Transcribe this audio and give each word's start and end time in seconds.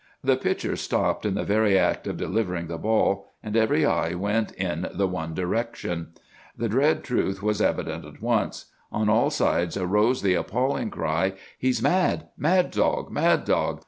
The 0.23 0.35
pitcher 0.35 0.75
stopped 0.75 1.27
in 1.27 1.35
the 1.35 1.43
very 1.43 1.77
act 1.77 2.07
of 2.07 2.17
delivering 2.17 2.65
the 2.65 2.79
ball, 2.79 3.27
and 3.43 3.55
every 3.55 3.85
eye 3.85 4.15
went 4.15 4.51
in 4.53 4.87
the 4.91 5.05
one 5.05 5.35
direction. 5.35 6.13
The 6.57 6.67
dread 6.67 7.03
truth 7.03 7.43
was 7.43 7.61
evident 7.61 8.03
at 8.05 8.19
once. 8.19 8.65
On 8.91 9.09
all 9.09 9.29
sides 9.29 9.77
arose 9.77 10.23
the 10.23 10.33
appalling 10.33 10.89
cry, 10.89 11.33
'He's 11.55 11.83
mad! 11.83 12.29
Mad 12.35 12.71
dog! 12.71 13.11
Mad 13.11 13.45
dog! 13.45 13.79